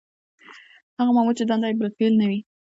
هغه 0.99 1.11
مامور 1.15 1.35
چې 1.39 1.43
دنده 1.49 1.67
یې 1.69 1.77
بالفعل 1.79 2.13
نه 2.19 2.25
وي. 2.29 2.39